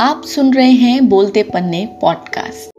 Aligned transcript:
आप 0.00 0.22
सुन 0.24 0.54
रहे 0.54 0.70
हैं 0.70 1.08
बोलते 1.08 1.42
पन्ने 1.42 1.88
पॉडकास्ट 2.00 2.70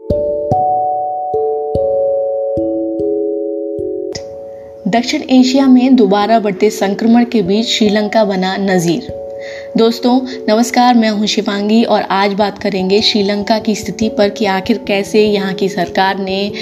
दक्षिण 4.88 5.22
एशिया 5.30 5.66
में 5.66 5.96
दोबारा 5.96 6.40
बढ़ते 6.40 6.70
संक्रमण 6.70 7.24
के 7.24 7.42
बीच 7.42 7.66
श्रीलंका 7.66 8.24
बना 8.24 8.56
नजीर। 8.56 9.06
दोस्तों, 9.76 10.20
नमस्कार, 10.48 10.94
मैं 10.94 11.10
हूँ 11.10 11.26
शिवांगी 11.26 11.84
और 11.84 12.02
आज 12.02 12.32
बात 12.32 12.58
करेंगे 12.58 13.02
श्रीलंका 13.02 13.58
की 13.58 13.74
स्थिति 13.74 14.08
पर 14.08 14.28
कि 14.28 14.44
आखिर 14.44 14.78
कैसे 14.86 15.26
यहाँ 15.26 15.54
की 15.54 15.68
सरकार 15.68 16.18
ने 16.18 16.52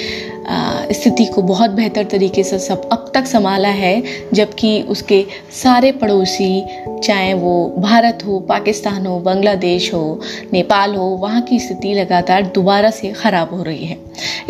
स्थिति 0.93 1.25
को 1.25 1.43
बहुत 1.43 1.71
बेहतर 1.71 2.05
तरीके 2.05 2.45
से 2.45 2.59
सब 2.59 2.89
अब 2.93 3.11
तक 3.15 3.25
संभाला 3.25 3.69
है, 3.69 4.03
जबकि 4.35 4.83
उसके 4.83 5.27
सारे 5.63 5.93
पड़ोसी, 5.93 6.65
चाहे 7.05 7.35
वो 7.35 7.75
भारत 7.79 8.19
हो, 8.27 8.39
पाकिस्तान 8.39 9.07
हो, 9.07 9.19
बांग्लादेश 9.19 9.95
हो, 9.95 10.21
नेपाल 10.53 10.95
हो, 10.95 11.05
वहाँ 11.05 11.43
की 11.43 11.61
स्थिति 11.61 11.95
लगातार 11.95 12.43
दोबारा 12.43 12.91
से 12.91 13.13
ख़राब 13.13 13.55
हो 13.55 13.63
रही 13.63 13.85
है। 13.85 13.99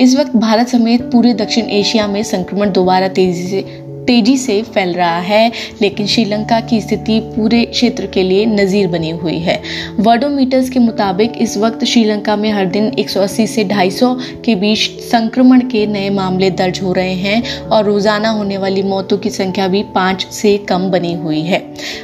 इस 0.00 0.16
वक्त 0.16 0.36
भारत 0.36 0.68
समेत 0.68 1.02
पूरे 1.02 1.34
दक्षिण 1.34 1.64
एशिया 1.64 2.06
में 2.06 2.22
संक्रमण 2.22 2.72
दोबारा 2.72 3.08
तेज़ी 3.08 3.48
से 3.48 3.77
तेज़ी 4.08 4.36
से 4.38 4.60
फैल 4.64 4.92
रहा 4.94 5.18
है, 5.20 5.50
लेकिन 5.82 6.06
श्रीलंका 6.06 6.60
की 6.62 6.80
स्थिति 6.80 7.18
पूरे 7.28 7.64
क्षेत्र 7.66 8.06
के 8.06 8.22
लिए 8.22 8.44
नज़ीर 8.46 8.86
बनी 8.88 9.10
हुई 9.12 9.38
है। 9.38 9.60
वर्डोमीटर्स 10.00 10.70
के 10.70 10.80
मुताबिक, 10.80 11.32
इस 11.38 11.56
वक्त 11.58 11.84
श्रीलंका 11.84 12.36
में 12.36 12.50
हर 12.52 12.66
दिन 12.68 12.90
180 12.98 13.46
से 13.46 13.64
250 13.66 14.14
के 14.44 14.54
बीच 14.56 14.78
संक्रमण 15.02 15.60
के 15.68 15.86
नए 15.86 16.10
मामले 16.10 16.50
दर्ज 16.52 16.80
हो 16.82 16.92
रहे 16.92 17.14
हैं 17.14 17.60
और 17.60 17.84
रोज़ाना 17.84 18.28
होने 18.30 18.58
वाली 18.58 18.82
मौतों 18.84 19.18
की 19.18 19.30
संख्या 19.30 19.68
भी 19.68 19.82
पाँच 19.94 20.26
से 20.32 20.56
कम 20.68 20.90
बनी 20.90 21.12
हुई 21.14 21.40
है। 21.42 21.58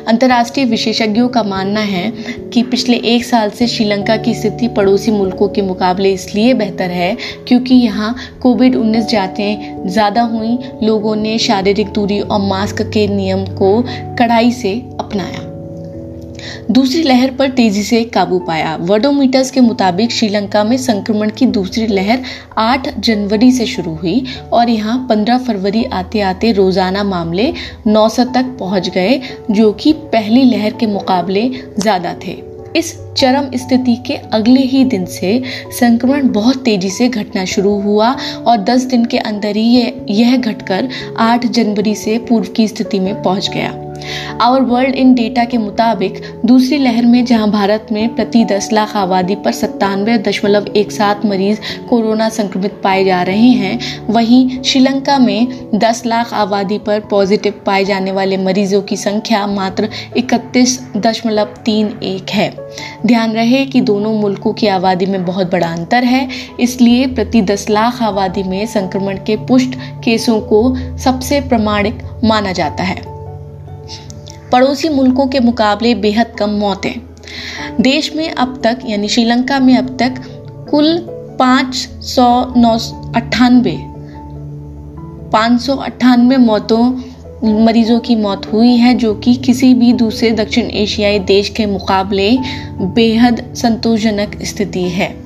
अंतर्राष्ट्रीय 0.08 0.66
विशेषज्ञों 0.66 1.28
का 1.28 1.42
मानना 1.44 1.80
है 1.82 2.10
कि 2.54 2.62
पिछले 2.62 2.96
एक 3.06 3.24
साल 3.24 3.50
से 3.50 3.66
श्रीलंका 3.66 4.16
की 4.16 4.34
स्थिति 4.34 4.68
पड़ोसी 4.68 5.10
मुल्कों 5.10 5.48
के 5.48 5.62
मुकाबले 5.62 6.12
इसलिए 6.12 6.52
बेहतर 6.54 6.90
है 6.90 7.16
क्योंकि 7.48 7.74
यहाँ 7.74 8.14
कोविड 8.42 8.76
19 8.76 9.06
जातें 9.06 9.88
ज़्यादा 9.88 10.22
हुई, 10.22 10.58
लोगों 10.82 11.16
ने 11.16 11.38
शारीरिक 11.38 11.88
दूरी 11.88 12.20
और 12.20 12.40
मास्क 12.40 12.82
के 12.92 13.06
नियम 13.08 13.44
को 13.54 13.80
कड़ाई 14.18 14.52
से 14.52 14.74
अपनाया। 15.00 15.43
दूसरी 16.70 17.02
लहर 17.02 17.30
पर 17.30 17.50
तेज़ी 17.50 17.82
से 17.82 18.02
काबू 18.14 18.38
पाया। 18.38 18.74
वर्डोमीटर्स 18.80 19.50
के 19.50 19.60
मुताबिक 19.60 20.12
श्रीलंका 20.12 20.64
में 20.64 20.76
संक्रमण 20.78 21.30
की 21.30 21.46
दूसरी 21.48 21.86
लहर 21.86 22.22
8 22.58 22.88
जनवरी 22.98 23.50
से 23.52 23.66
शुरू 23.66 23.94
हुई 23.94 24.24
और 24.52 24.70
यहाँ 24.70 25.06
15 25.10 25.38
फरवरी 25.46 25.84
आते 25.84 26.20
आते 26.22 26.52
रोज़ाना 26.52 27.04
मामले 27.04 27.52
900 27.88 28.24
तक 28.34 28.56
पहुँच 28.60 28.88
गए, 28.88 29.20
जो 29.50 29.72
कि 29.72 29.92
पहली 29.92 30.42
लहर 30.46 30.72
के 30.72 30.86
मुकाबले 30.86 31.50
ज़्यादा 31.78 32.14
थे। 32.26 32.42
इस 32.76 32.94
चरम 33.16 33.50
स्थिति 33.56 33.94
के 34.06 34.14
अगले 34.34 34.60
ही 34.60 34.84
दिन 34.84 35.04
से 35.06 35.42
संक्रमण 35.72 36.28
बहुत 36.28 36.64
तेज़ी 36.64 36.90
से 36.90 37.08
घटना 37.08 37.44
शुरू 37.44 37.74
हुआ 37.80 38.10
और 38.46 38.64
10 38.64 38.84
दिन 38.84 39.04
के 39.04 39.18
अंदर 39.20 39.56
ही 39.56 39.92
यह 40.10 40.36
घटकर 40.36 40.88
8 41.20 41.46
जनवरी 41.48 41.94
से 41.94 42.18
पूर्व 42.28 42.48
की 42.56 42.66
स्थिति 42.68 43.00
में 43.00 43.22
पहुँच 43.22 43.50
गया। 43.50 43.70
आवर 44.40 44.60
वर्ल्ड 44.60 44.94
इन 44.94 45.14
डेटा 45.14 45.44
के 45.44 45.58
मुताबिक, 45.58 46.20
दूसरी 46.44 46.78
लहर 46.78 47.06
में 47.06 47.24
जहाँ 47.24 47.50
भारत 47.50 47.86
में 47.92 48.14
प्रति 48.14 48.44
10 48.44 48.68
लाख 48.72 48.96
आबादी 48.96 49.34
पर 49.34 49.52
सत्तानवे 49.52 50.16
दशमलव 50.18 50.66
एक 50.66 50.92
सात 50.92 51.24
मरीज़ 51.26 51.60
कोरोना 51.90 52.28
संक्रमित 52.28 52.80
पाए 52.84 53.04
जा 53.04 53.22
रहे 53.22 53.48
हैं, 53.50 53.78
वहीं 54.08 54.62
श्रीलंका 54.62 55.18
में 55.18 55.70
10 55.74 56.02
लाख 56.06 56.34
आबादी 56.34 56.78
पर 56.78 57.00
पॉजिटिव 57.00 57.60
पाए 57.66 57.84
जाने 57.84 58.12
वाले 58.12 58.36
मरीजों 58.36 58.82
की 58.82 58.96
संख्या 58.96 59.46
मात्र 59.46 59.88
इकतीस 60.16 60.78
दशमलव 60.96 61.54
तीन 61.64 61.98
एक 62.02 62.30
है। 62.30 62.50
ध्यान 63.06 63.32
रहे 63.32 63.64
कि 63.66 63.80
दोनों 63.80 64.12
मुल्कों 64.12 64.52
की 64.52 64.66
आबादी 64.66 65.06
में 65.06 65.24
बहुत 65.24 65.52
बड़ा 65.52 65.72
अंतर 65.72 66.04
है, 66.04 66.28
इसलिए 66.60 67.06
प्रति 67.06 67.42
10 67.42 67.70
लाख 67.70 68.02
आबादी 68.02 68.42
में 68.42 68.66
संक्रमण 68.66 69.16
के 69.16 69.36
पुष्ट 69.36 69.78
केसों 70.04 70.40
को 70.40 70.74
सबसे 70.98 71.40
प्रमाणिक 71.40 72.02
माना 72.24 72.52
जाता 72.52 72.84
है। 72.84 73.13
पड़ोसी 74.54 74.88
मुल्कों 74.88 75.26
के 75.26 75.40
मुकाबले 75.40 75.94
बेहद 75.94 76.26
कम 76.38 76.50
मौतें। 76.50 77.00
देश 77.80 78.16
में 78.16 78.30
अब 78.30 78.60
तक, 78.64 78.78
यानी 78.86 79.08
श्रीलंका 79.08 79.60
में 79.60 79.76
अब 79.76 79.96
तक, 79.98 80.14
कुल 80.70 80.98
पाँच 81.38 81.74
सौ 82.02 82.54
नौ 82.56 82.78
अट्ठानबे 83.16 83.78
पाँच 85.32 85.60
सौ 85.60 85.76
अट्ठानवे 85.76 86.36
मौतों, 86.36 87.02
मरीजों 87.64 88.00
की 88.00 88.16
मौत 88.16 88.52
हुई 88.52 88.76
है, 88.76 88.94
जो 88.94 89.14
कि 89.14 89.34
किसी 89.34 89.74
भी 89.74 89.92
दूसरे 89.92 90.30
दक्षिण 90.30 90.64
एशियाई 90.64 91.18
देश 91.18 91.48
के 91.48 91.66
मुकाबले 91.66 92.38
बेहद 92.80 93.54
संतोषजनक 93.56 94.38
स्थिति 94.42 94.82
है। 94.82 95.23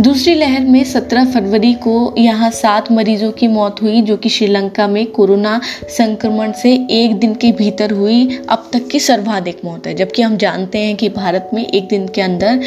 दूसरी 0.00 0.34
लहर 0.34 0.60
में 0.64 0.82
17 0.84 1.24
फरवरी 1.32 1.72
को 1.76 2.14
यहाँ 2.18 2.50
सात 2.50 2.90
मरीजों 2.92 3.30
की 3.32 3.48
मौत 3.48 3.82
हुई, 3.82 4.00
जो 4.02 4.16
कि 4.16 4.28
श्रीलंका 4.28 4.86
में 4.88 5.04
कोरोना 5.12 5.60
संक्रमण 5.88 6.52
से 6.52 6.72
एक 6.90 7.14
दिन 7.14 7.34
के 7.34 7.50
भीतर 7.52 7.92
हुई। 7.92 8.38
अब 8.48 8.70
तक 8.72 8.86
की 8.88 9.00
सर्वाधिक 9.00 9.60
मौत 9.64 9.86
है, 9.86 9.94
जबकि 9.94 10.22
हम 10.22 10.36
जानते 10.36 10.78
हैं 10.78 10.96
कि 10.96 11.08
भारत 11.08 11.50
में 11.54 11.66
एक 11.66 11.88
दिन 11.88 12.08
के 12.08 12.20
अंदर 12.20 12.60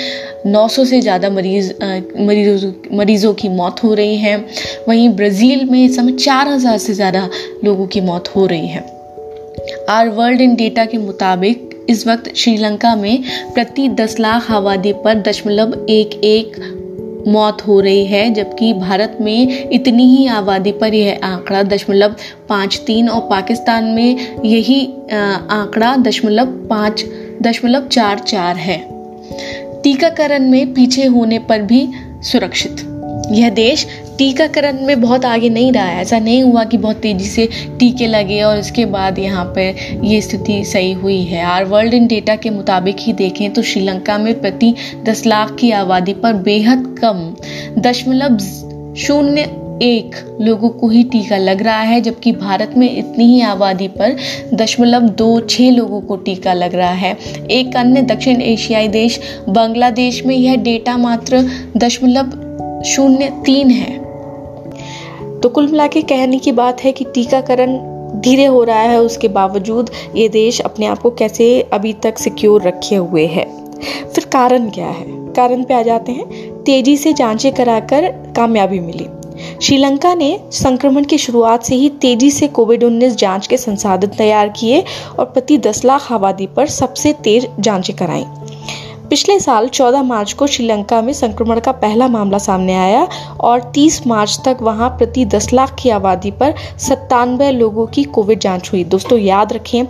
900 0.47 0.85
से 0.85 1.01
ज़्यादा 1.01 1.29
मरीज़ 1.29 1.71
मरीजों 2.19 2.71
मरीजों 2.97 3.33
की 3.33 3.49
मौत 3.49 3.83
हो 3.83 3.93
रही 3.93 4.17
है। 4.17 4.37
वहीं 4.87 5.09
ब्राज़ील 5.15 5.65
में 5.69 5.83
इस 5.83 5.95
समय 5.95 6.11
चार 6.13 6.47
हज़ार 6.47 6.77
से 6.77 6.93
ज़्यादा 6.93 7.29
लोगों 7.63 7.87
की 7.87 8.01
मौत 8.01 8.35
हो 8.35 8.45
रही 8.45 8.67
है। 8.67 8.85
आर 9.89 10.09
वर्ल्ड 10.11 10.41
इन 10.41 10.55
डेटा 10.55 10.85
के 10.85 10.97
मुताबिक 10.97 11.69
इस 11.89 12.07
वक्त 12.07 12.33
श्रीलंका 12.35 12.95
में 12.95 13.23
प्रति 13.53 13.87
10 13.91 14.19
लाख 14.19 14.51
आबादी 14.51 14.93
पर 15.03 15.21
दशमलव 15.21 15.85
एक 15.89 16.23
एक 16.23 16.83
मौत 17.27 17.61
हो 17.67 17.79
रही 17.79 18.05
है, 18.05 18.29
जबकि 18.33 18.73
भारत 18.73 19.17
में 19.21 19.69
इतनी 19.69 20.03
ही 20.07 20.25
आबादी 20.27 20.71
पर 20.71 20.93
यह 20.93 21.19
आंकड़ा 21.23 21.63
दशमलव 21.63 22.15
पाँच 22.49 22.77
तीन 22.87 23.09
और 23.09 23.21
पाकिस्तान 23.21 23.83
में 23.83 24.41
यही 24.45 24.85
आंकड़ा 25.51 25.95
दशमलव 25.97 26.45
पाँच, 26.69 27.05
दशमलव 27.41 27.87
चार 27.87 28.19
चार 28.19 28.55
है। 28.55 28.77
टीकाकरण 29.81 30.49
में 30.49 30.73
पीछे 30.73 31.05
होने 31.05 31.39
पर 31.39 31.61
भी 31.61 31.87
सुरक्षित। 32.21 32.75
यह 33.31 33.49
देश 33.49 33.87
टीकाकरण 34.17 34.85
में 34.85 35.01
बहुत 35.01 35.25
आगे 35.25 35.49
नहीं 35.49 35.71
रहा 35.71 35.85
है। 35.85 36.01
ऐसा 36.01 36.19
नहीं 36.19 36.43
हुआ 36.43 36.63
कि 36.63 36.77
बहुत 36.77 36.97
तेज़ी 36.97 37.25
से 37.25 37.47
टीके 37.79 38.07
लगे 38.07 38.41
और 38.41 38.59
इसके 38.59 38.85
बाद 38.85 39.19
यहाँ 39.19 39.45
पर 39.57 40.03
ये 40.03 40.21
स्थिति 40.21 40.63
सही 40.65 40.91
हुई 40.93 41.21
है। 41.23 41.43
आर 41.43 41.65
वर्ल्ड 41.65 41.93
इन 41.93 42.07
डेटा 42.07 42.35
के 42.35 42.49
मुताबिक 42.49 42.95
ही 42.99 43.13
देखें 43.13 43.53
तो 43.53 43.61
श्रीलंका 43.61 44.17
में 44.17 44.39
प्रति 44.41 44.73
10 45.05 45.25
लाख 45.25 45.55
की 45.55 45.71
आबादी 45.71 46.13
पर 46.13 46.33
बेहद 46.33 46.95
कम, 47.01 47.35
दशमलव 47.81 48.37
शून्य 48.97 49.41
एक 49.81 50.37
लोगों 50.41 50.69
को 50.69 50.89
ही 50.89 51.03
टीका 51.03 51.37
लग 51.37 51.61
रहा 51.61 51.79
है, 51.79 51.99
जबकि 52.01 52.31
भारत 52.31 52.73
में 52.77 52.97
इतनी 52.97 53.25
ही 53.25 53.41
आबादी 53.41 53.87
पर 53.87 54.15
दशमलव 54.53 55.01
दो 55.01 55.39
छः 55.39 55.71
लोगों 55.71 56.01
को 56.01 56.15
टीका 56.17 56.53
लग 56.53 56.75
रहा 56.75 56.91
है। 56.91 57.15
एक 57.51 57.75
अन्य 57.75 58.01
दक्षिण 58.03 58.41
एशियाई 58.41 58.87
देश, 58.87 59.19
बांग्लादेश 59.49 60.23
में 60.25 60.35
यह 60.35 60.55
डेटा 60.55 60.97
मात्र 60.97 61.43
दशमलव 61.77 62.81
शून्य 62.85 63.29
तीन 63.45 63.69
है। 63.69 64.04
तो 65.45 65.49
कुल 65.49 65.67
मिला 65.67 65.87
के 65.87 66.01
कहने 66.01 66.39
की 66.39 66.51
बात 66.51 66.83
है 66.83 66.91
कि 66.91 67.05
टीकाकरण 67.05 67.77
धीरे 68.21 68.45
हो 68.45 68.63
रहा 68.63 68.79
है, 68.79 69.01
उसके 69.01 69.27
बावजूद 69.27 69.91
ये 70.15 70.29
देश 70.29 70.61
अपने 70.61 70.85
आप 70.85 70.99
को 70.99 71.09
कैसे 71.09 71.61
अभी 71.61 71.93
तक 71.93 72.17
सिक्योर 72.17 72.61
रखे 72.61 72.95
हुए 72.95 73.25
है। 73.25 73.45
फिर 74.13 74.25
कारण 74.25 74.69
क्या 74.69 74.87
है? 74.87 75.05
कारण 75.33 75.63
पे 75.63 75.73
आ 75.73 75.81
जाते 75.81 76.11
हैं। 76.11 76.51
तेज़ी 76.63 76.97
से 76.97 77.13
जांचें 77.13 77.53
कराकर 77.53 78.11
कामयाबी 78.35 78.79
मिली। 78.79 79.07
श्रीलंका 79.61 80.13
ने 80.13 80.39
संक्रमण 80.51 81.03
की 81.03 81.17
शुरुआत 81.17 81.63
से 81.63 81.75
ही 81.75 81.89
तेज़ी 81.89 82.31
से 82.31 82.47
कोविड 82.47 82.83
19 82.83 83.15
जाँच 83.15 83.47
के 83.47 83.57
संसाधन 83.57 84.07
तैयार 84.07 84.49
किए 84.49 84.83
और 85.19 85.25
प्रति 85.25 85.57
10 85.57 85.85
लाख 85.85 86.11
आबादी 86.11 86.47
पर 86.47 86.67
सबसे 86.67 87.13
तेज 87.13 87.47
जांचें 87.59 87.95
कराई। 87.95 88.25
पिछले 89.09 89.39
साल 89.39 89.67
14 89.67 90.03
मार्च 90.03 90.33
को 90.33 90.47
श्रीलंका 90.47 91.01
में 91.01 91.13
संक्रमण 91.13 91.59
का 91.59 91.71
पहला 91.71 92.07
मामला 92.07 92.37
सामने 92.37 92.75
आया 92.75 93.07
और 93.39 93.71
30 93.75 94.07
मार्च 94.07 94.39
तक 94.45 94.57
वहाँ 94.61 94.89
प्रति 94.89 95.25
10 95.25 95.53
लाख 95.53 95.75
की 95.79 95.89
आबादी 95.89 96.31
पर 96.31 96.53
सत्तानवे 96.79 97.51
लोगों 97.51 97.85
की 97.85 98.03
कोविड 98.03 98.39
जाँच 98.39 98.69
हुई। 98.73 98.83
दोस्तों, 98.83 99.19
याद 99.19 99.53
रखें 99.53 99.85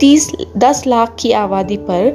30 0.00 0.32
10 0.56 0.86
लाख 0.86 1.16
की 1.18 1.32
आबादी 1.32 1.76
पर 1.76 2.14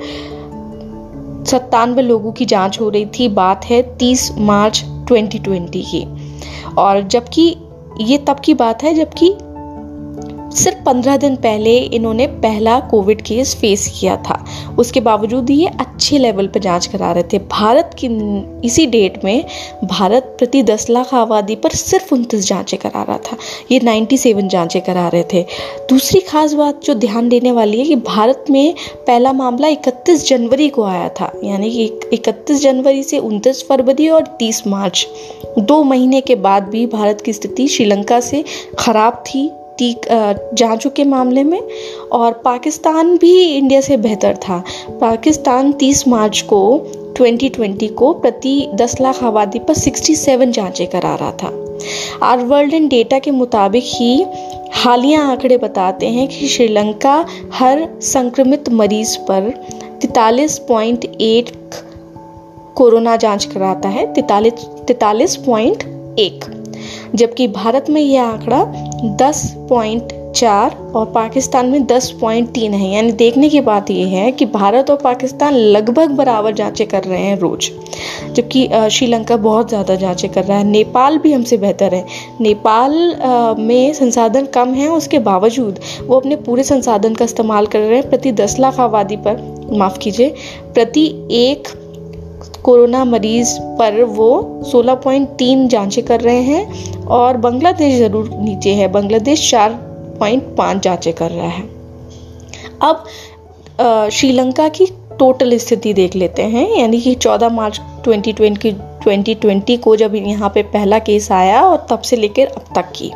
सत्तानवे 1.46 2.02
लोगों 2.02 2.32
की 2.32 2.46
जाँच 2.46 2.82
हो 2.82 2.90
रही 2.90 3.06
थी। 3.06 3.28
बात 3.28 3.66
है 3.66 3.98
30 3.98 4.32
मार्च 4.38 4.84
2020 4.86 5.82
की। 5.82 6.08
और 6.78 7.02
जबकि, 7.02 7.58
ये 8.02 8.18
तब 8.18 8.40
की 8.40 8.54
बात 8.54 8.84
है 8.84 8.94
जबकि 8.94 9.36
सिर्फ़ 10.56 10.78
पंद्रह 10.78 11.18
दिन 11.18 11.36
पहले 11.36 11.78
इन्होंने 11.78 12.28
पहला 12.28 12.80
कोविड 12.80 13.22
केस 13.22 13.56
फेस 13.56 13.98
किया 14.00 14.18
था। 14.18 14.46
उसके 14.80 15.00
बावजूद 15.00 15.50
ये 15.50 15.66
अच्छे 15.66 16.18
लेवल 16.18 16.48
पर 16.48 16.60
जाँच 16.60 16.86
करा 16.86 17.12
रहे 17.12 17.24
थे। 17.24 17.40
भारत 17.40 17.92
की 18.04 18.08
इसी 18.68 18.86
डेट 18.86 19.24
में 19.24 19.46
भारत 19.84 20.36
प्रति 20.40 20.64
दस 20.64 20.90
लाख 20.90 21.14
आबादी 21.14 21.56
पर 21.56 21.70
सिर्फ़ 21.70 22.14
उनतीस 22.14 22.48
जांचें 22.48 22.80
करा 22.80 23.04
रहा 23.04 23.18
था। 23.18 23.38
ये 23.72 23.80
नाइन्टी 23.80 24.18
सेवन 24.18 24.48
जाँचें 24.48 24.82
करा 24.82 25.08
रहे 25.08 25.24
थे। 25.34 25.46
दूसरी 25.90 26.20
खास 26.20 26.54
बात 26.54 26.82
जो 26.84 26.94
ध्यान 26.94 27.30
देने 27.30 27.52
वाली 27.52 27.80
है 27.80 27.86
कि 27.86 27.96
भारत 27.96 28.46
में 28.50 28.76
पहला 29.08 29.34
मामला 29.34 29.68
31 29.68 30.30
जनवरी 30.30 30.70
को 30.70 30.84
आया 30.84 31.10
था। 31.10 31.32
यानी 31.44 31.72
कि 31.72 32.10
31 32.14 32.62
जनवरी 32.62 33.04
से 33.04 33.18
29 33.18 33.66
फरवरी 33.70 34.10
और 34.10 34.24
30 34.40 34.68
मार्च। 34.68 35.08
दो 35.60 35.84
महीने 35.84 36.22
के 36.22 36.36
बाद 36.36 36.64
भी 36.64 36.88
भारत 36.88 37.22
की 37.22 37.34
स्थिति 37.34 37.68
श्रीलंका 37.68 38.20
से 38.20 38.44
खराब 38.80 39.14
थी। 39.14 39.52
जांचों 39.82 40.90
के 40.90 41.04
मामले 41.04 41.44
में 41.44 41.62
और 42.12 42.34
पाकिस्तान 42.46 43.18
भी 43.18 43.42
इंडिया 43.58 43.82
से 43.82 43.98
बेहतर 43.98 44.36
था। 44.36 44.64
पाकिस्तान 45.02 45.72
30 45.72 46.08
मार्च 46.08 46.42
को 46.42 46.62
2020 47.20 47.88
को 47.88 48.14
प्रति 48.14 48.70
10 48.74 49.00
लाख 49.02 49.24
आबादी 49.24 49.60
पर 49.60 49.74
67 49.74 50.52
जांचें 50.52 50.88
करा 50.88 51.16
रहा 51.16 51.32
था। 51.32 51.52
आर 52.24 52.38
वर्ल्ड 52.38 52.74
इन 52.74 52.88
डेटा 52.88 53.20
के 53.20 53.32
मुताबिक 53.32 53.84
ही 53.86 54.26
हालिया 54.74 55.22
आंकड़े 55.22 55.58
बताते 55.58 56.08
हैं 56.08 56.28
कि 56.28 56.48
श्रीलंका 56.48 57.26
हर 57.54 57.88
संक्रमित 58.02 58.70
मरीज़ 58.70 59.18
पर 59.20 59.50
तैतालीस 60.02 60.58
पॉइंट 60.60 61.06
एट 61.06 61.52
कोरोना 62.76 63.16
जाँच 63.16 63.46
कराता 63.46 63.90
है, 63.90 64.14
तैतालीस 64.14 64.54
तैतालीस 64.88 65.36
पॉइंट 65.36 65.84
एक। 66.20 66.46
जबकि 67.16 67.48
भारत 67.48 67.86
में 67.90 68.02
यह 68.02 68.24
आंकड़ा 68.24 68.85
दस 69.18 69.44
पॉइंट 69.70 70.14
चार 70.36 70.76
और 70.96 71.06
पाकिस्तान 71.06 71.66
में 71.66 71.86
दस 71.88 72.10
पॉइंट 72.22 72.50
तीन 72.54 72.74
है। 72.74 72.90
यानी 72.90 73.12
देखने 73.14 73.50
की 73.50 73.60
बात 73.62 73.92
यह 73.92 74.08
है 74.10 74.32
कि 74.32 74.46
भारत 74.48 74.90
और 74.90 74.98
पाकिस्तान 75.04 75.54
लगभग 75.54 76.12
बराबर 76.12 76.54
जांचें 76.54 76.86
कर 76.88 77.04
रहे 77.04 77.20
हैं 77.20 77.38
रोज, 77.40 77.70
जबकि 78.32 78.68
श्रीलंका 78.92 79.38
बहुत 79.38 79.70
ज़्यादा 79.70 79.96
जांचें 79.96 80.30
कर 80.32 80.44
रहा 80.44 80.58
है। 80.58 80.64
नेपाल 80.64 81.18
भी 81.18 81.34
हमसे 81.34 81.58
बेहतर 81.58 81.94
है। 81.94 82.06
नेपाल 82.42 82.94
में 83.60 83.94
संसाधन 83.94 84.46
कम 84.54 84.74
है, 84.74 84.90
उसके 84.90 85.20
बावजूद 85.22 85.80
वो 86.02 86.20
अपने 86.20 86.36
पूरे 86.38 86.64
संसाधन 86.64 87.16
का 87.16 87.26
इस्तेमाल 87.26 87.66
कर 87.68 87.80
रहे 87.80 87.98
हैं। 87.98 88.10
प्रति 88.10 88.32
दस 88.34 88.60
लाख 88.60 88.80
आबादी 88.80 89.18
पर, 89.18 89.42
माफ़ 89.72 89.98
कीजिए, 90.00 90.34
प्रति 90.74 91.08
एक 91.34 91.68
कोरोना 92.64 93.04
मरीज़ 93.06 93.58
पर 93.80 94.04
वो 94.04 94.62
16.3 94.66 95.68
जांचें 95.68 96.04
कर 96.06 96.22
रहे 96.22 96.42
हैं। 96.44 96.95
और 97.08 97.38
बांग्लादेश 97.38 97.98
ज़रूर 98.00 98.30
नीचे 98.34 98.74
है। 98.74 98.88
बांग्लादेश 98.88 99.50
4.5 99.50 100.80
जांचें 100.80 101.14
कर 101.14 101.32
रहा 101.32 101.48
है। 101.48 101.64
अब 102.84 103.04
श्रीलंका 104.12 104.68
की 104.70 104.86
टोटल 105.20 105.58
स्थिति 105.58 105.94
देख 105.94 106.16
लेते 106.16 106.44
हैं। 106.44 106.68
यानी 106.72 107.00
कि 107.02 107.14
14 107.18 107.50
मार्च 107.52 107.80
2020 108.06 108.58
की 108.58 108.72
2020 109.06 109.78
को 109.78 109.96
जब 109.96 110.16
यहाँ 110.16 110.50
पे 110.50 110.64
पहला 110.66 111.00
केस 111.00 111.32
आया 111.32 111.62
और 111.62 111.86
तब 111.90 112.02
से 112.02 112.16
लेकर 112.16 112.48
अब 112.48 112.74
तक 112.76 112.92
की। 112.96 113.12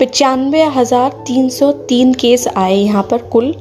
पचानवे 0.00 0.62
हज़ार 0.66 1.10
तीन 1.26 1.48
सौ 1.48 1.70
तीन 1.88 2.12
केस 2.14 2.46
आए 2.48 2.74
यहाँ 2.74 3.02
पर। 3.10 3.22
कुल 3.32 3.54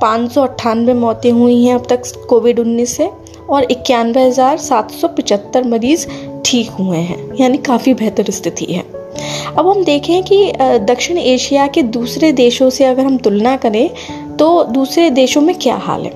पाँच 0.00 0.30
सौ 0.32 0.42
अट्ठानवे 0.42 0.94
मौतें 0.94 1.30
हुई 1.30 1.64
हैं 1.64 1.74
अब 1.74 1.86
तक 1.88 2.02
कोविड 2.28 2.60
उन्नीस 2.60 2.96
से। 2.96 3.10
और 3.48 3.62
इक्यानवे 3.62 4.22
हज़ार 4.22 4.58
सात 4.58 4.90
सौ 4.92 5.08
मरीज़ 5.66 6.06
ठीक 6.50 6.70
हुए 6.70 6.98
हैं, 6.98 7.18
यानी 7.40 7.58
काफ़ी 7.58 7.92
बेहतर 7.94 8.30
स्थिति 8.30 8.64
है। 8.64 8.82
अब 9.58 9.66
हम 9.68 9.82
देखें 9.84 10.22
कि 10.22 10.52
दक्षिण 10.84 11.18
एशिया 11.18 11.66
के 11.66 11.82
दूसरे 11.82 12.30
देशों 12.32 12.70
से 12.70 12.84
अगर 12.84 13.04
हम 13.04 13.16
तुलना 13.18 13.56
करें 13.56 14.36
तो 14.36 14.64
दूसरे 14.64 15.08
देशों 15.10 15.40
में 15.40 15.54
क्या 15.58 15.76
हाल 15.76 16.04
है? 16.04 16.12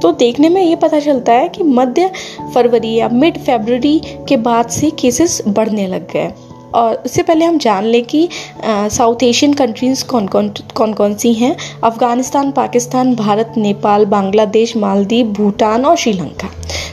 तो 0.00 0.10
देखने 0.12 0.48
में 0.48 0.62
ये 0.62 0.76
पता 0.76 1.00
चलता 1.00 1.32
है 1.32 1.48
कि 1.48 1.62
मध्य 1.62 2.10
फरवरी 2.54 2.94
या 2.94 3.08
मिड 3.08 3.38
फरवरी 3.38 4.00
के 4.28 4.36
बाद 4.38 4.68
से 4.70 4.90
केसेस 4.90 5.40
बढ़ने 5.48 5.86
लग 5.86 6.12
गए। 6.12 6.30
और 6.74 7.02
उससे 7.06 7.22
पहले 7.22 7.44
हम 7.44 7.58
जान 7.58 7.84
लें 7.84 8.02
कि 8.04 8.28
साउथ 8.64 9.22
एशियन 9.22 9.54
कंट्रीज़ 9.54 10.04
कौन 10.04 10.26
कौन 10.26 10.52
कौन 10.76 10.92
कौन 10.92 11.14
सी 11.14 11.32
हैं? 11.34 11.56
अफ़गानिस्तान, 11.84 12.50
पाकिस्तान, 12.52 13.14
भारत, 13.14 13.54
नेपाल, 13.56 14.04
बांग्लादेश, 14.06 14.76
मालदीव, 14.76 15.26
भूटान 15.32 15.84
और 15.84 15.96
श्रीलंका। 15.96 16.48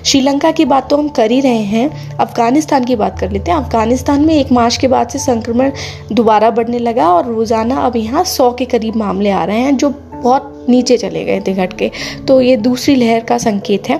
श्रीलंका 0.05 0.51
की 0.51 0.65
बात 0.65 0.89
तो 0.89 0.97
हम 0.97 1.07
कर 1.09 1.31
ही 1.31 1.39
रहे 1.41 1.63
हैं। 1.65 2.17
अफ़गानिस्तान 2.17 2.83
की 2.85 2.95
बात 2.95 3.19
कर 3.19 3.31
लेते 3.31 3.51
हैं। 3.51 3.57
अफ़गानिस्तान 3.57 4.25
में 4.25 4.33
एक 4.35 4.51
मार्च 4.51 4.77
के 4.77 4.87
बाद 4.87 5.09
से 5.09 5.19
संक्रमण 5.19 5.71
दोबारा 6.11 6.49
बढ़ने 6.51 6.79
लगा 6.79 7.11
और 7.13 7.27
रोज़ाना 7.27 7.77
अब 7.77 7.95
यहाँ 7.95 8.23
सौ 8.23 8.51
के 8.51 8.65
करीब 8.65 8.95
मामले 8.95 9.29
आ 9.29 9.43
रहे 9.43 9.59
हैं, 9.59 9.77
जो 9.77 9.89
बहुत 10.13 10.65
नीचे 10.69 10.97
चले 10.97 11.23
गए 11.25 11.41
थे 11.47 11.53
घट 11.53 11.73
के। 11.73 11.91
तो 12.27 12.39
ये 12.41 12.55
दूसरी 12.57 12.95
लहर 12.95 13.19
का 13.19 13.37
संकेत 13.37 13.89
है। 13.89 13.99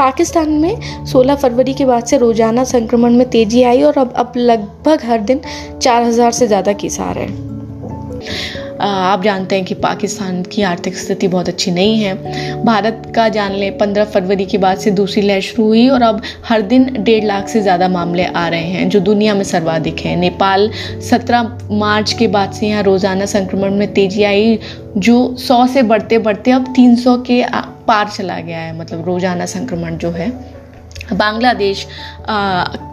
पाकिस्तान 0.00 0.50
में 0.60 1.04
16 1.06 1.36
फरवरी 1.36 1.74
के 1.74 1.84
बाद 1.84 2.04
से 2.04 2.18
रोज़ाना 2.18 2.64
संक्रमण 2.66 3.16
में 3.16 3.28
तेज़ी 3.30 3.62
आई 3.62 3.82
और 3.82 3.98
अब 3.98 4.12
अब 4.16 4.32
लगभग 4.36 5.04
हर 5.04 5.20
दिन 5.22 5.40
4000 5.80 6.32
से 6.32 6.46
ज़्यादा 6.46 6.72
केस 6.72 6.98
आ 7.00 7.10
रहे 7.12 7.24
हैं। 7.24 8.59
आप 8.80 9.22
जानते 9.22 9.56
हैं 9.56 9.64
कि 9.64 9.74
पाकिस्तान 9.76 10.42
की 10.44 10.62
आर्थिक 10.62 10.96
स्थिति 10.96 11.28
बहुत 11.28 11.48
अच्छी 11.48 11.70
नहीं 11.70 11.98
है। 11.98 12.64
भारत 12.64 13.02
का 13.14 13.28
जान 13.28 13.52
लें, 13.52 13.76
पंद्रह 13.78 14.04
फरवरी 14.04 14.46
के 14.46 14.58
बाद 14.58 14.78
से 14.78 14.90
दूसरी 14.90 15.22
लहर 15.22 15.40
शुरू 15.40 15.66
हुई 15.66 15.88
और 15.88 16.02
अब 16.02 16.22
हर 16.44 16.62
दिन 16.62 16.92
डेढ़ 16.98 17.24
लाख 17.24 17.48
से 17.48 17.60
ज़्यादा 17.62 17.88
मामले 17.88 18.24
आ 18.24 18.46
रहे 18.48 18.64
हैं, 18.64 18.88
जो 18.88 19.00
दुनिया 19.00 19.34
में 19.34 19.44
सर्वाधिक 19.44 20.00
है। 20.00 20.14
नेपाल 20.16 20.70
सत्रह 21.10 21.58
मार्च 21.72 22.12
के 22.12 22.28
बाद 22.28 22.52
से 22.52 22.66
यहाँ 22.66 22.82
रोज़ाना 22.82 23.26
संक्रमण 23.26 23.74
में 23.74 23.92
तेज़ी 23.94 24.22
आई, 24.22 24.58
जो 24.98 25.36
सौ 25.38 25.66
से 25.66 25.82
बढ़ते 25.84 26.18
बढ़ते 26.20 26.50
अब 26.50 26.72
तीन 26.76 26.96
सौ 26.96 27.16
के 27.20 27.44
पार 27.86 28.08
चला 28.08 28.38
गया 28.40 28.58
है। 28.58 28.78
मतलब 28.78 29.04
रोज़ाना 29.06 29.46
संक्रमण 29.48 29.96
जो 29.96 30.10
है। 30.10 30.30
बांग्लादेश 31.12 31.86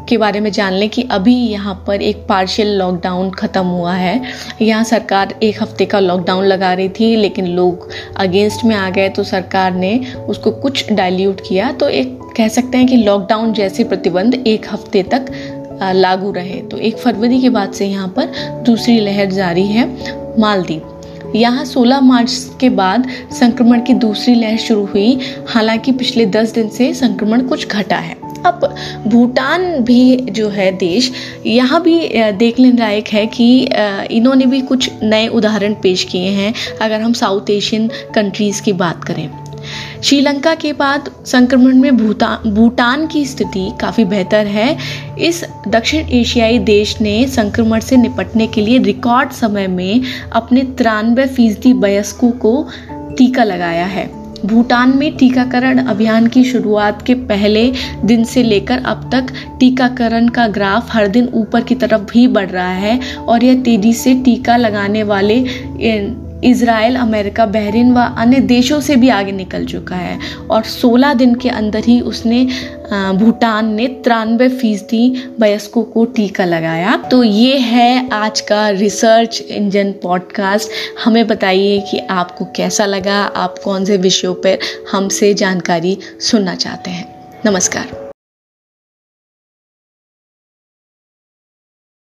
के 0.09 0.17
बारे 0.17 0.39
में 0.39 0.51
जान 0.51 0.73
लें 0.73 0.89
कि 0.89 1.01
अभी 1.11 1.35
यहाँ 1.35 1.73
पर 1.87 2.01
एक 2.01 2.25
पार्शियल 2.27 2.67
लॉकडाउन 2.77 3.29
ख़त्म 3.31 3.65
हुआ 3.65 3.93
है। 3.93 4.21
यहाँ 4.61 4.83
सरकार 4.83 5.33
एक 5.43 5.61
हफ़्ते 5.61 5.85
का 5.85 5.99
लॉकडाउन 5.99 6.45
लगा 6.45 6.71
रही 6.73 6.89
थी, 6.89 7.15
लेकिन 7.15 7.47
लोग 7.47 7.89
अगेंस्ट 8.17 8.65
में 8.65 8.75
आ 8.75 8.89
गए 8.89 9.09
तो 9.09 9.23
सरकार 9.23 9.73
ने 9.73 9.99
उसको 10.29 10.51
कुछ 10.51 10.91
डाइल्यूट 10.91 11.41
किया। 11.47 11.71
तो 11.71 11.89
एक 11.89 12.19
कह 12.37 12.47
सकते 12.49 12.77
हैं 12.77 12.87
कि 12.87 12.97
लॉकडाउन 12.97 13.53
जैसे 13.53 13.83
प्रतिबंध 13.83 14.43
एक 14.47 14.67
हफ़्ते 14.71 15.03
तक 15.13 15.31
लागू 15.95 16.31
रहे। 16.31 16.61
तो 16.61 16.77
एक 16.79 16.97
फरवरी 16.97 17.41
के 17.41 17.49
बाद 17.49 17.73
से 17.73 17.85
यहाँ 17.87 18.07
पर 18.17 18.31
दूसरी 18.65 18.99
लहर 18.99 19.31
जारी 19.31 19.65
है, 19.67 19.85
मालदीव। 20.39 20.93
यहाँ 21.35 21.65
16 21.65 21.99
मार्च 22.01 22.57
के 22.59 22.69
बाद 22.69 23.07
संक्रमण 23.31 23.81
की 23.81 23.93
दूसरी 23.93 24.35
लहर 24.35 24.57
शुरू 24.57 24.85
हुई। 24.85 25.19
हालाँकि 25.47 25.91
पिछले 25.91 26.25
10 26.25 26.53
दिन 26.53 26.69
से 26.69 26.93
संक्रमण 26.93 27.47
कुछ 27.47 27.67
घटा 27.67 27.97
है। 27.97 28.15
अब 28.45 28.75
भूटान 29.07 29.83
भी 29.83 30.17
जो 30.31 30.49
है 30.49 30.71
देश, 30.71 31.11
यहाँ 31.45 31.81
भी 31.83 31.97
देखने 32.31 32.71
लायक 32.71 33.07
है 33.07 33.25
कि 33.27 33.47
इन्होंने 34.11 34.45
भी 34.45 34.61
कुछ 34.61 34.89
नए 35.03 35.27
उदाहरण 35.27 35.73
पेश 35.73 36.03
किए 36.03 36.29
हैं। 36.29 36.53
अगर 36.81 37.01
हम 37.01 37.13
साउथ 37.13 37.49
एशियन 37.49 37.89
कंट्रीज़ 38.15 38.61
की 38.61 38.73
बात 38.73 39.03
करें। 39.03 39.29
श्रीलंका 40.03 40.53
के 40.55 40.73
बाद 40.73 41.09
संक्रमण 41.25 41.75
में 41.75 41.97
भूटान 41.97 42.49
भूटान 42.51 43.07
की 43.07 43.25
स्थिति 43.25 43.71
काफ़ी 43.81 44.05
बेहतर 44.05 44.47
है। 44.47 44.77
इस 45.19 45.43
दक्षिण 45.67 46.09
एशियाई 46.09 46.59
देश 46.59 46.99
ने 47.01 47.27
संक्रमण 47.27 47.79
से 47.79 47.97
निपटने 47.97 48.47
के 48.47 48.61
लिए 48.61 48.77
रिकॉर्ड 48.77 49.31
समय 49.31 49.67
में 49.67 50.03
अपने 50.31 50.61
तिरानवे 50.61 51.25
फ़ीसदी 51.25 51.73
वयस्कों 51.73 52.31
को 52.31 52.67
टीका 53.17 53.43
लगाया 53.43 53.85
है। 53.85 54.09
भूटान 54.45 54.97
में 54.97 55.15
टीकाकरण 55.17 55.79
अभियान 55.79 56.27
की 56.27 56.43
शुरुआत 56.43 57.01
के 57.01 57.13
पहले 57.13 57.71
दिन 58.05 58.23
से 58.23 58.43
लेकर 58.43 58.83
अब 58.85 59.09
तक 59.13 59.33
टीकाकरण 59.59 60.27
का 60.27 60.47
ग्राफ 60.47 60.93
हर 60.93 61.07
दिन 61.07 61.29
ऊपर 61.33 61.61
की 61.61 61.75
तरफ़ 61.75 62.01
भी 62.01 62.27
बढ़ 62.27 62.49
रहा 62.49 62.71
है 62.71 62.99
और 63.17 63.43
यह 63.43 63.61
तेज़ी 63.63 63.93
से 63.93 64.13
टीका 64.15 64.57
लगाने 64.57 65.03
वाले 65.03 65.39
इसराइल 66.43 66.95
अमेरिका, 66.95 67.45
बहरीन 67.45 67.93
व 67.93 68.01
अन्य 68.17 68.39
देशों 68.39 68.79
से 68.81 68.95
भी 68.95 69.09
आगे 69.09 69.31
निकल 69.31 69.65
चुका 69.65 69.95
है 69.95 70.19
और 70.51 70.63
16 70.63 71.13
दिन 71.13 71.35
के 71.35 71.49
अंदर 71.49 71.83
ही 71.85 71.99
उसने 72.01 72.43
भूटान 73.17 73.73
ने 73.73 73.87
तिरानवे 73.87 74.49
फ़ीसदी 74.49 75.33
वयस्कों 75.39 75.83
को 75.83 76.05
टीका 76.05 76.45
लगाया। 76.45 76.95
तो 77.11 77.23
ये 77.23 77.57
है 77.57 78.09
आज 78.13 78.41
का 78.41 78.67
रिसर्च 78.69 79.41
इंजन 79.41 79.91
पॉडकास्ट। 80.03 80.69
हमें 81.05 81.25
बताइए 81.27 81.79
कि 81.91 81.99
आपको 81.99 82.45
कैसा 82.55 82.85
लगा, 82.85 83.19
आप 83.19 83.59
कौन 83.63 83.85
से 83.85 83.97
विषयों 83.97 84.33
पर 84.35 84.59
हमसे 84.91 85.33
जानकारी 85.33 85.97
सुनना 86.21 86.55
चाहते 86.55 86.91
हैं। 86.91 87.05
नमस्कार। 87.45 88.06